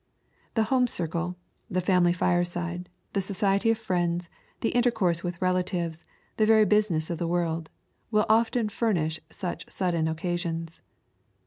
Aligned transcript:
The 0.55 0.63
home 0.73 0.87
circle, 0.87 1.35
the 1.69 1.79
family 1.79 2.11
fireside, 2.11 2.89
the 3.13 3.21
society 3.21 3.69
of 3.69 3.77
friends, 3.77 4.31
the 4.61 4.69
intercourse 4.69 5.23
with 5.23 5.39
relatives, 5.39 6.03
the 6.37 6.45
very 6.47 6.65
business 6.65 7.11
of 7.11 7.19
the 7.19 7.27
world, 7.29 7.69
will 8.09 8.25
often 8.27 8.67
furnish 8.69 9.19
such 9.29 9.69
sudden 9.71 10.07
occasions. 10.07 10.81